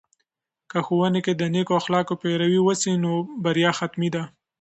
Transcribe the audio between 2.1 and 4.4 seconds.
پیروي وسي، نو بریا حتمي ده.